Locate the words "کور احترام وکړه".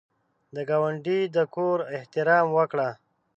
1.55-2.89